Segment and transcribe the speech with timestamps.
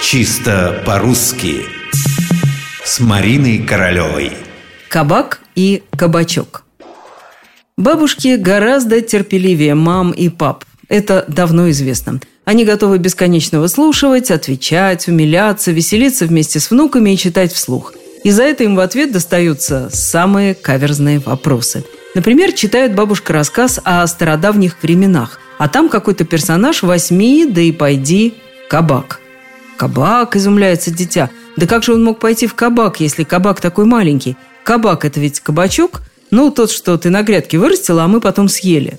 [0.00, 1.64] Чисто по-русски
[2.84, 4.32] С Мариной Королевой
[4.88, 6.62] Кабак и кабачок
[7.76, 10.64] Бабушки гораздо терпеливее мам и пап.
[10.88, 12.20] Это давно известно.
[12.44, 17.92] Они готовы бесконечно выслушивать, отвечать, умиляться, веселиться вместе с внуками и читать вслух.
[18.22, 21.84] И за это им в ответ достаются самые каверзные вопросы.
[22.14, 28.34] Например, читает бабушка рассказ о стародавних временах, а там какой-то персонаж восьми, да и пойди,
[28.68, 29.20] кабак.
[29.78, 31.30] Кабак, изумляется дитя.
[31.56, 34.36] Да как же он мог пойти в кабак, если кабак такой маленький?
[34.64, 36.02] Кабак– это ведь кабачок?
[36.32, 38.98] Ну, тот, что ты на грядке вырастила, а мы потом съели.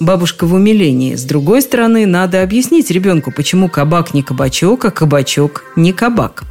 [0.00, 1.14] Бабушка в умилении.
[1.14, 6.42] С другой стороны, надо объяснить ребенку, почему кабак не кабачок, а кабачок не кабак.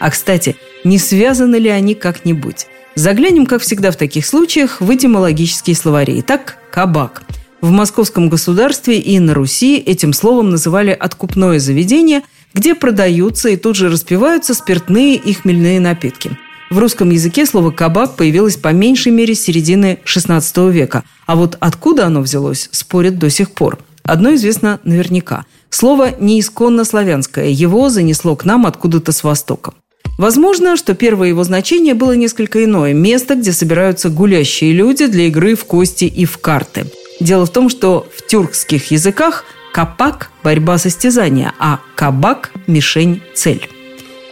[0.00, 2.66] А, кстати, не связаны ли они как-нибудь?
[2.96, 6.18] Заглянем, как всегда в таких случаях, в этимологические словари.
[6.18, 7.22] Итак, кабак.
[7.60, 12.22] В московском государстве и на Руси этим словом называли откупное заведение,
[12.54, 16.38] где продаются и тут же распиваются спиртные и хмельные напитки.
[16.70, 21.04] В русском языке слово «кабак» появилось по меньшей мере с середины XVI века.
[21.26, 23.78] А вот откуда оно взялось, спорят до сих пор.
[24.02, 25.44] Одно известно наверняка.
[25.70, 29.72] Слово не исконно славянское, его занесло к нам откуда-то с востока.
[30.18, 35.56] Возможно, что первое его значение было несколько иное– место, где собираются гулящие люди для игры
[35.56, 36.86] в кости и в карты.
[37.18, 39.44] Дело в том, что в тюркских языках
[39.74, 43.68] капак– борьба состязания, а кабак– мишень– цель.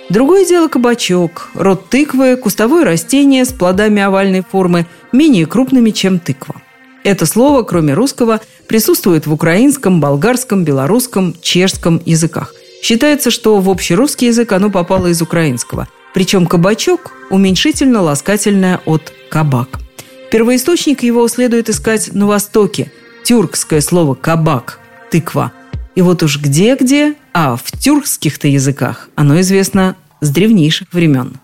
[0.08, 6.62] Другое дело кабачок, род тыквы, кустовое растение с плодами овальной формы, менее крупными, чем тыква.
[7.02, 12.54] Это слово, кроме русского, присутствует в украинском, болгарском, белорусском, чешском языках.
[12.80, 15.88] Считается, что в общерусский язык оно попало из украинского.
[16.14, 19.80] Причем кабачок– уменьшительно-ласкательное от кабак.
[20.30, 22.92] Первоисточник его следует искать на Востоке.
[23.24, 24.78] Тюркское слово «кабак»–
[25.12, 25.52] тыква.
[25.94, 31.36] И вот уж где-где, а в тюркских-то языках оно известно с древнейших времен.